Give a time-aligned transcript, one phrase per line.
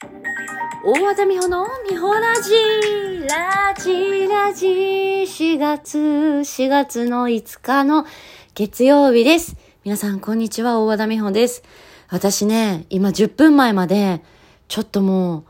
[0.00, 2.52] 大和田美穂の美穂ラジ
[3.28, 8.06] ラジラジ4月、4月の5日の
[8.54, 9.56] 月曜日です。
[9.82, 10.78] 皆さん、こんにちは。
[10.78, 11.64] 大和田美穂です。
[12.10, 14.22] 私ね、今10分前まで、
[14.68, 15.44] ちょっとも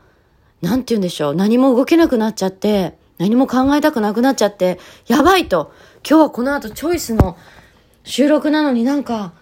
[0.63, 1.35] う、なんて言うんでしょう。
[1.35, 5.71] 何も動けなくなっちゃって、何も考えたくなくなっちゃって、やばいと。
[6.03, 7.37] 今日はこの後チョイスの
[8.03, 9.33] 収録なのになんか、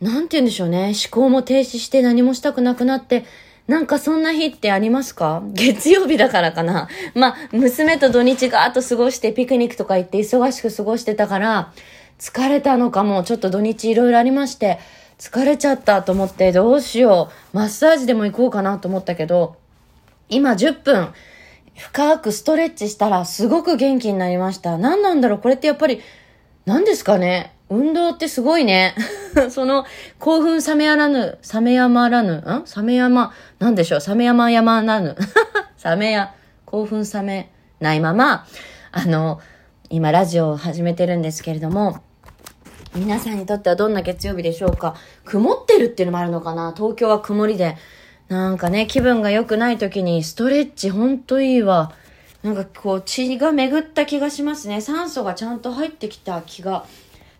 [0.00, 0.92] なんて言うんでしょうね。
[0.94, 3.24] 思考も停止して何もしたくなくなって、
[3.68, 5.42] なんかそんな日ってありますか？
[5.52, 6.88] 月曜日だからかな。
[7.14, 11.72] まあ、娘と土日ガーッと過ごしてピクニックとか行って忙しく過ごしてたから、
[12.18, 13.22] 疲れたのかも。
[13.22, 14.78] ちょっと土日いろいろありまして、
[15.18, 17.56] 疲れちゃったと思ってどうしよう。
[17.56, 19.56] マッサージでも行こうかなと思ったけど、
[20.28, 21.08] 今10分、
[21.76, 24.76] 深くストレッチしたらすごく元気になりました。
[24.76, 25.38] 何なんだろう？
[25.38, 26.02] これってやっぱり、
[26.66, 27.54] 何ですかね？
[27.72, 28.94] 運動ってすごいね。
[29.50, 29.84] その、
[30.18, 32.64] 興奮冷めやらぬ、冷めやまらぬ、ん？
[32.76, 34.00] 冷めやま、なんでしょう？
[34.06, 35.16] 冷めやまやまなぬ。
[35.84, 38.46] 冷めや、興奮冷めないまま、
[38.92, 39.40] あの、
[39.90, 42.00] 今ラジオを始めてるんですけれども、
[42.94, 44.94] 皆さんにとってはどんな月曜日でしょうか？
[45.24, 46.74] 曇ってるっていうのもあるのかな？
[46.76, 47.76] 東京は曇りで。
[48.28, 51.92] なんかね、気分が良くない時にストレッチほんといいわ。
[52.42, 54.80] なんかこう血が巡った気がしますね。
[54.80, 56.84] 酸素がちゃんと入ってきた気が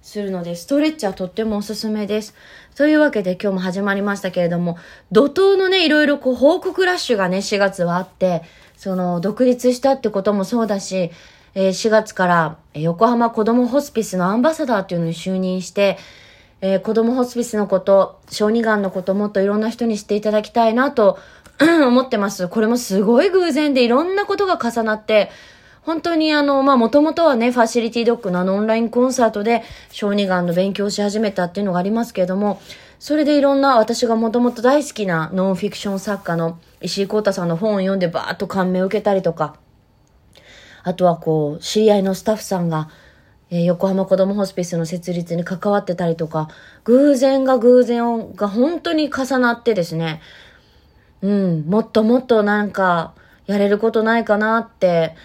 [0.02, 2.34] するので、ストレッチはとってもおすすめです。
[2.74, 4.76] というわけで今日も始まりましたけれども、
[5.12, 8.42] 怒涛のね、いろいろこう報告ラッシュがね、4月はあって、
[8.76, 11.12] その、独立したってこともそうだし、
[11.54, 15.98] えー、4月から横浜子供ホスピスのアンバサダーっていうのに就任して、
[16.62, 21.18] えー、子供ホスピスのこと、小児がんのこともっといろんな人に知っていただきたいなと
[21.60, 22.48] 思ってます。
[22.48, 25.30] これもすごい偶然でいろんなことが重なって、
[25.82, 32.60] 本当にあの、まあ、もともとはね、ファシリティドッグのあのオンラインコンサートで小児がんの勉強し始めたっていうのがありますけれども、
[33.00, 39.56] それでいろんな私がもともと大好きなノンフィクション作家の石井幸太さんの本を読んでバーッと感銘を受けたりとか、
[40.84, 42.88] あとはこう、知り合いのスタッフさんが、
[43.50, 46.48] え、横浜子供ホスピスの設立に関わってたりとか、
[46.84, 50.22] 偶然が偶然が本当に重なってですね、
[51.22, 53.14] うん、もっともっとなんか、
[53.46, 55.16] やれることないかなって、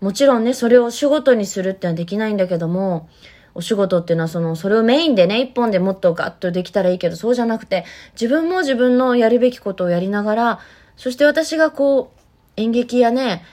[0.00, 3.08] もちろんね、それを仕事にするってのはできないんだけども、
[3.54, 10.60] お仕事っていうのはその、それをメインでね、一本でもっとガッとできたらいいけど、そうじゃなくて、自分も自分のやるべきことをやりながら、
[10.96, 12.20] そして私がこう、
[12.56, 13.44] 演劇やね、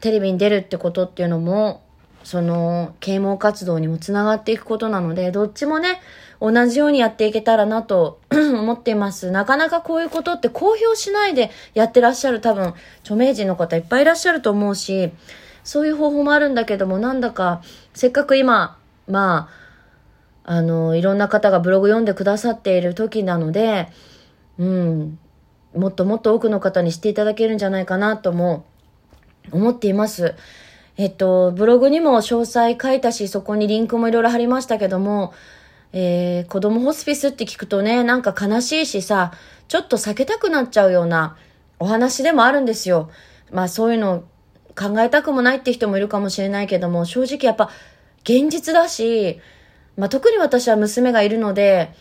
[0.00, 1.82] テレビに出るってことっていうのも、
[2.24, 6.00] その、啓蒙活動にもつながっていくことなので、どっちもね、
[6.40, 9.30] 同じようにやっていけたらなと 思っています。
[9.30, 15.12] なかなかこういうことって公表しないでやってらっしゃる多分、著名人の方いっぱいいらっしゃると思うし、
[15.64, 17.62] そういう方法もあるんだけども、なんだか、
[17.94, 19.48] せっかく今、ま
[20.44, 23.88] あ、あの、いろんな方がブログ読んでくださっている時なので、
[24.58, 25.18] うん、
[25.74, 28.64] もっともっと多くの方に知っていただけるんじゃないかなとも
[29.50, 30.34] 思っています。
[30.96, 35.32] えっと、ブログにも詳細書いたし、そこにリンクもいろいろ貼りましたけども、
[35.92, 39.32] えー、子供ホスピスって聞くとね、なんか悲しいしさ、
[39.68, 41.36] ちょっと避けたくなっちゃうような
[41.78, 43.10] お話でもあるんですよ。
[43.50, 44.24] まあそういうの
[44.76, 47.70] 考えたくもないって人もいるかもしれないけども、正直やっぱ
[48.22, 49.40] 現実だし、
[49.96, 51.92] まあ、特に私は娘がいるので、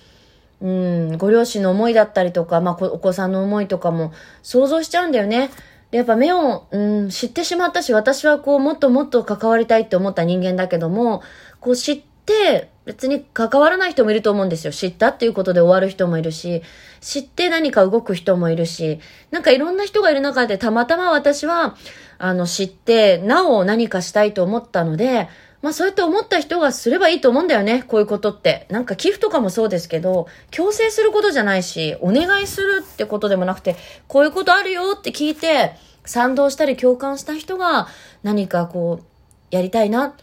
[0.62, 5.52] うん、ご両親の思いだったりとか、まあ、お子さんの思いとかも想像しちゃうんだよね。
[5.92, 11.22] で、やっぱ目を、うん、知ってしまったし、私はこう、もっともっと関わりたいって思った人間だけども、
[11.60, 14.74] こう知って、別に関わらない人もいると思うんですよ。
[14.74, 16.62] 知ったっていうことで終わる人もいるし、
[17.00, 19.00] 知って何か動く人もいるし、
[19.32, 21.76] なんかいろんな人がいる中でたまたま私は、
[22.18, 25.30] あの、知って、なお何かしたいと思ったので、
[25.62, 28.68] まあそうやって思った人がすればいいと思うんだよね、こういうことって。
[28.70, 33.78] なんか寄付とかもそうですけど、強制することじゃないし、お願いするってことでもなくて、
[34.10, 35.72] こういうことあるよって聞いて、
[36.06, 37.88] 賛同したり共感した人が
[38.24, 39.06] 何かこう、
[39.52, 40.16] やりたいな、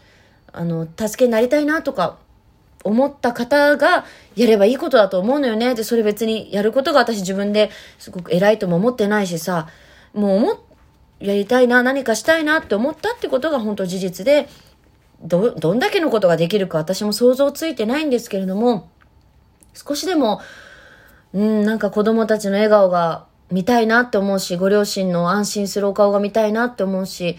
[0.53, 2.19] あの、助けになりたいなとか、
[2.83, 4.05] 思った方が
[4.35, 5.75] やればいいことだと思うのよね。
[5.75, 7.69] で、それ別にやることが私自分で
[7.99, 9.67] すごく偉いとも思ってないしさ、
[10.13, 10.59] もう思
[11.19, 14.49] やりたいな、何かしたいなって思ったってことが本当事実で、
[15.21, 18.89] ど、どんだけのことができるか私も想像ついてないんですけれども、
[19.73, 20.41] 少しでも、
[21.33, 27.37] うん、なんか子供たちの笑顔が見たいなって思うし、ご両親の安心するお顔が見たいなって思うし、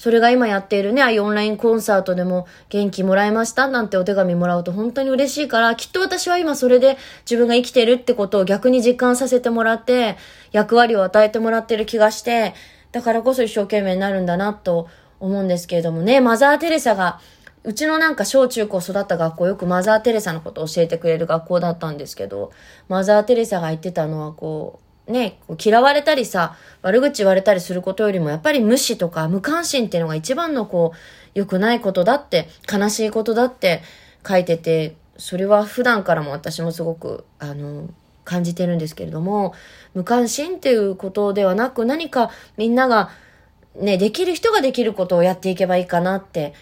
[0.00, 6.96] それが今やっているね、ああいうオンラインコンサートでも元気もらいましたなんてお手紙もらうと本当に嬉しいから、きっと私は今それで
[7.30, 10.16] 自分が生きてるってことを逆に実感させてもらって、
[10.52, 12.54] 役割を与えてもらってる気がして、
[12.92, 14.88] だからこそ一生懸命になるんだなと
[15.20, 17.20] 思うんですけれどもね、マザー・テレサが、
[17.62, 22.52] うちのなんか小中高育った学校よくマザー・テレサのことを教えてくれる学校だったんですけど、
[22.88, 30.98] マザー・テレサが言ってたのはこうね、嫌われたりさ、悪口言われたりすることよりも、やっぱり無視とか無関心っていうのが一番のこう、
[31.34, 33.82] 良くないことだって、悲しいことだって
[34.26, 37.88] 書いてて、それは普段からも私もすごく、あの、
[38.24, 39.54] 感じてるんですけれども、
[39.94, 43.10] 無関心っていうことではなく、何かみんなが、
[43.74, 46.54] ね、できる人ができることをやっていけばいいかなって、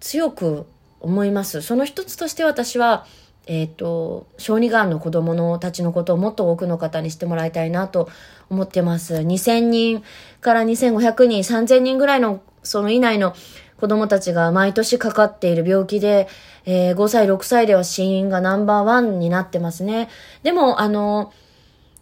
[0.00, 0.66] 強く
[1.00, 1.62] 思います。
[1.62, 3.06] その一つとして私は、
[3.46, 8.08] えっ、ー、と、小児がんの子供のたちのことをもっと多くの方にしてもらいたいなと
[8.48, 9.16] 思ってます。
[9.16, 10.02] 2000人
[10.40, 13.34] から2500人、3000人ぐらいのその以内の
[13.80, 16.28] 子供たちが毎年かかっている病気で、
[16.66, 20.08] えー、5歳、6歳では死因がナンバーワンになってますね。
[20.42, 21.32] でも、あの、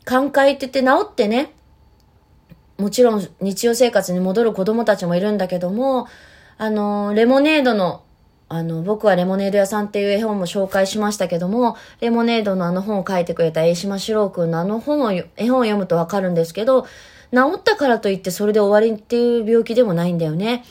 [0.04, 1.52] 寛解って言って治ってね、
[2.78, 6.08] もちろん日常生活に戻る子供たちもいるんだけども、
[6.58, 8.02] あの、レモネードの
[8.48, 16.86] あの、僕はレモネード屋さんっていう絵本も紹介しましたけども、レモネードのあの本を書いてくれた江島四郎くんのあの本を、絵本を読むとわかるんですけど、
[17.32, 20.64] 治ったからといってそれで終わりっていう病気でもないんだよね。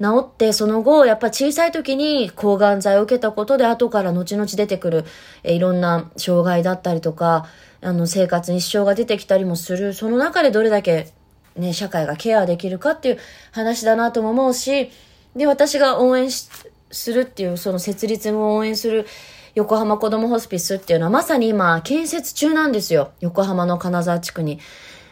[0.00, 5.04] 治ってその後、やっぱ小さい時に抗がん剤を受けたことで後から後々出てくる、
[5.42, 7.46] えいろんな障害だったりとか、
[7.82, 9.92] あの生活に支障が出てきたりもする。
[9.92, 11.12] その中でどれだけ
[11.56, 13.18] ね、社会がケアできるかっていう
[13.52, 14.90] 話だなとも思うし、
[15.36, 16.48] で、私が応援し、
[16.90, 19.06] するっていう、その設立を応援する
[19.54, 23.12] 横浜子どもホスピスっていうのはまさに今建設中なんですよ。
[23.20, 24.60] 横浜の金沢地区に。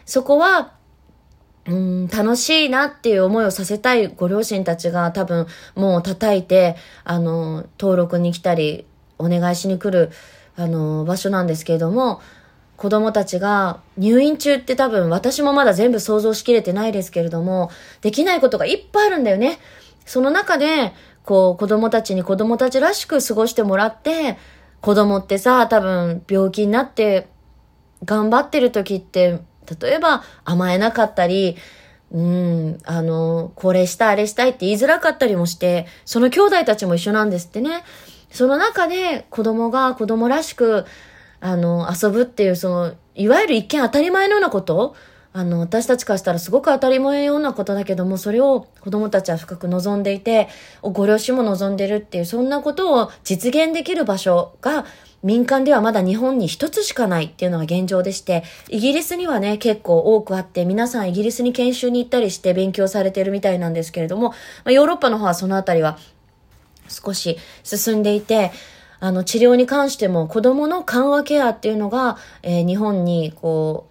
[0.05, 0.73] そこは、
[1.65, 5.45] うん、楽しいなっていう思いをさせたいご両親たちが多分
[5.75, 8.85] もう叩いて、あの、登録に来たり、
[9.17, 10.11] お願いしに来る、
[10.55, 12.21] あの、場所なんですけれども、
[12.77, 17.69] 子供たちが入院中って多分私もまだ全部想像しきれてないですけれども、
[18.01, 19.59] できないことがいっぱいあるんだよね。
[20.05, 20.93] その中で、
[21.29, 24.39] こう、子供たちに子供たちらしく過ごしてもらって、
[24.81, 27.27] 子供ってさ、多分病気になって
[28.03, 29.39] 頑張ってる時って、
[29.79, 31.55] 例えば甘えなかったり、
[32.11, 37.83] うん、あの、これしたあれしたいって言いづらかったりもして、その兄弟たちも一緒なんですってね。
[38.31, 40.85] その中で子供が子供らしく、
[41.41, 44.95] あの、遊ぶっていう、その、いわゆる一見当たり前のようなこと
[45.39, 50.49] あの、私たちからしたらすごく当たり前のようなことだけども、それを子供たちは深く望んでいて、
[50.81, 54.85] ご両親も望んでるっていう、そんなことを実現できる場所が、
[55.23, 65.97] 民間ではまだ日本に一つしかないっていうのが現状でして、イギリスにはね、結構多くあって、皆さんイギリスに研修に行ったりして勉強されてるみたいなんですけれども、まあ、ヨーロッパの方はそのあたりは
[66.89, 68.51] 少し進んでいて、
[68.99, 73.88] あの、治療に関しても子供の緩和ケアっていうのが、えー、日本にこう、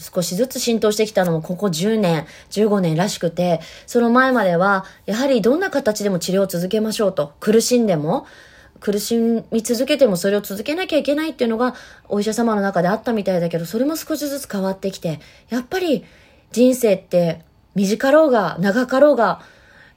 [0.00, 7.34] 少しずつ浸透してきたのもここ10年、15年らしくて、その前までは、やはりどんな形でも治療を続けましょうと。
[7.38, 8.26] 苦しんでも、
[8.80, 9.16] 苦し
[9.50, 11.74] み続けてもそれを続けなきゃいけないっていうのが
[12.08, 15.20] お医者様の中であったみたいだけど、それも少しずつ変わってきて、
[15.50, 16.04] やっぱり
[16.50, 17.42] 人生って
[17.74, 19.42] 短ろうが長かろうが、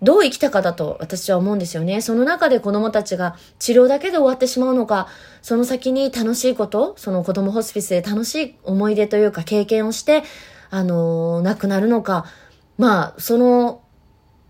[0.03, 2.01] どう生きたかだと私は思うんですよね。
[2.01, 5.07] その中で子供たちが治療だけで終わってしまうのか、
[5.41, 10.23] その先に楽しいこと、その子供ホスピスで楽しい思い出というか経験をして、
[10.69, 12.25] あのー、亡くなるのか。
[12.77, 13.81] まあ、その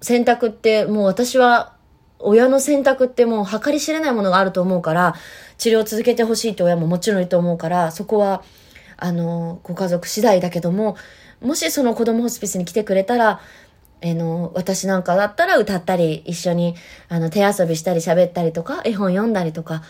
[0.02, 1.74] 選択ってもう私は
[2.20, 5.14] 親の選択ってもう計り知れないものがあると思うから、
[5.58, 8.44] 治療を続けてほしいって親ももちろんいると思うから、そこは、
[8.98, 10.96] あの、ご家族次第だけども、
[11.42, 13.42] もしその子供ホスピスに来てくれたら、
[14.04, 16.76] えの、私なんかだったら歌ったり、一緒に、
[17.08, 19.82] あの、手遊びしたり喋ったりとか、絵本読んだりとか、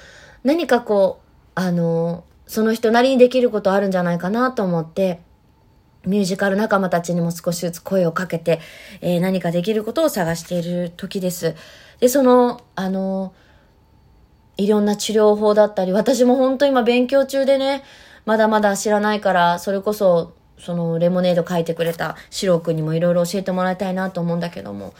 [0.43, 5.19] 何かこう、あの、その人なりにできることあるんじゃないかなと思って、
[6.05, 8.59] ミュージカル仲間たちにも少しずつ声をかけて、
[9.01, 11.55] えー、何かできることを探している時です。
[11.99, 13.33] で、その、あの、
[14.57, 17.83] いろんな治療法だったり、私も本当今勉強中でね、
[18.25, 24.93] まだまだ知らないから、それこそそのレモネード書いてくれたシロ君にもいろいろ教えてもらいたいなと思うんだけども、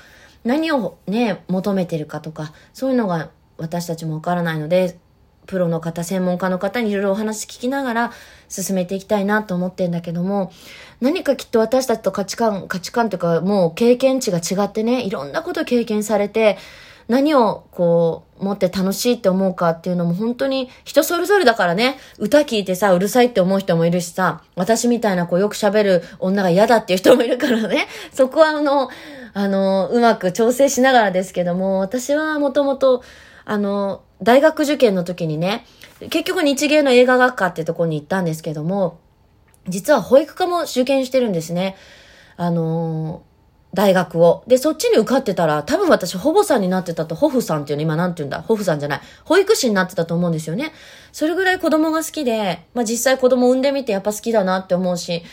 [0.43, 4.98] 何をね、求めてるかとか、そういうのが私たちもわからないので、
[5.45, 8.12] プロの方、専門家の方にいろいろお話聞きながら
[8.48, 10.51] 進めていきたいなと思ってんだけども、
[11.01, 16.57] 何かきっと私たちと価値観、価値観というかもう経験値が違ってね、いろんなこと経験されて、
[17.07, 28.90] 何をこう、持って楽しいって思うかっていうのも本当に人それぞれだからね、歌聞いてさ、うるさいって思う人もいるしさ、私みたいなこうよく喋る女が嫌だっていう人もいるからね、 そこはあの、
[29.34, 33.04] あの、うまく調整しながらですけども、私はもともと、
[33.46, 35.66] あの、大学受験の時にね、
[36.10, 39.00] 結局日芸の映画学科ってとこに行ったんですけども、
[39.68, 41.76] 実は保育科も受験してるんですね。
[42.36, 43.24] あの
[43.74, 44.44] 大学を。
[44.46, 48.42] で、そっちに受かってたら、多分私、保母さんになってたと、保父さんっていうの、今なんて言うんだ？
[48.42, 49.01] 保父さんじゃない。
[49.25, 50.72] 保育士になってたと思うんですよね。
[51.12, 55.24] それぐらい子供が好きで、まあ実際子供産んでみてやっぱ好きだなって思うし、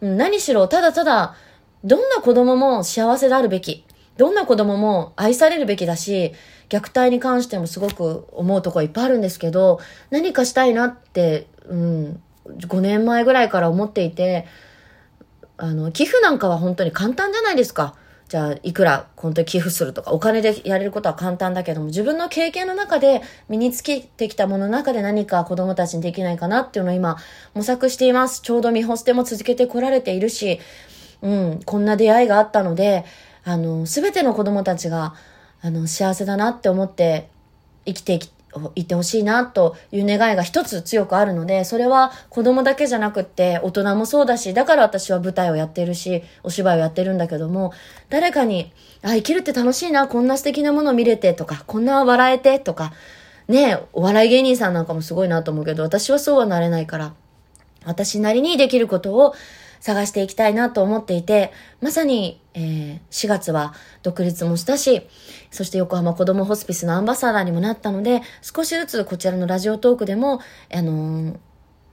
[0.00, 1.34] 何しろ、ただただ、
[1.82, 3.84] どんな子供も幸せであるべき。
[4.18, 6.34] どんな子供も愛されるべきだし、
[6.68, 9.80] 虐待に関してもすごく思うとこいっぱいあるんですけど、
[10.10, 14.46] 何かしたいなって、うん、5年前ぐらいから思っていて、
[15.58, 17.94] あの、寄付なんかは本当に簡単じゃないですか。
[18.28, 27.16] じゃあ、いくら本当に寄付するとか、お金でやれることは簡単だけども、自分の経験の中で身につけてきたものの中で何か子供たちにできないかなっていうのを今、
[27.54, 28.40] 模索しています。
[28.42, 30.60] ちょうど見ホステも続けてこられているし、
[31.22, 33.04] うん、こんな出会いがあったので、
[33.44, 35.14] あの、すべての子供たちが、
[35.60, 37.28] あの、幸せだなって思って
[37.84, 38.30] 生きていき
[38.74, 47.72] いてほしいなという願いが一つ強くあるので、それは子供だけじゃなくって大人もそうだし、だから私は舞台をやってるし、お芝居をやってるんだけども、
[48.08, 48.72] 誰かに、
[49.02, 52.92] あ、生きるって楽しいな、こんな素敵なもの見れてとか、こんな笑えてとか、
[53.48, 57.14] ねお笑い芸人さんなんかもすごいなと思うけど、私はそうはなれないから、
[57.84, 59.34] 私なりにできることを
[59.80, 65.06] 探していきたいなと思っていて、まさに、えー、4月は独立もしたし、
[65.50, 70.40] そして横浜子どもホスピスのアンバサダーにもなったので、少しずつこちらのラジオトークでも、
[70.72, 71.36] あのー、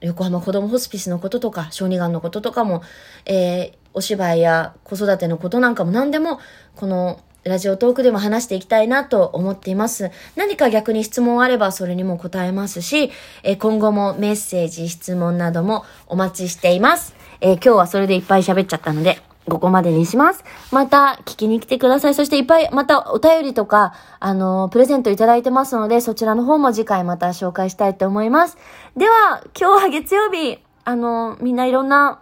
[0.01, 2.83] 横浜子どもホスピスのこととか、小児がんのこととかも、
[3.25, 6.39] えー、お芝居や子育てのことなんかも何でも、
[6.75, 10.09] このラジオトークでも話していきたいなと思っています。
[10.35, 13.11] 何か逆に質問あればそれにも答えますし、
[13.43, 17.14] え今後もメッセージ、質問などもお待ちしています。
[17.41, 20.43] えー、今日はそれでいっぱい喋っちゃったので、ここまでにします。
[20.71, 22.15] また聞きに来てください。
[22.15, 28.57] そしていっぱいまたお便りとか、あのー、プレゼントいただいてますので、そちらの方も次回また紹介したいと思います。
[28.97, 32.19] では、今日は月曜日、あのー、みんないろんな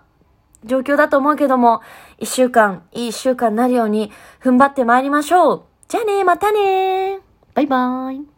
[0.66, 1.82] 状況だと思うけども、
[2.20, 5.64] 一週間、いい一週間になるように踏ん張って参りましょう。
[5.88, 7.20] じゃあね、またね
[7.54, 8.33] バイバーイ。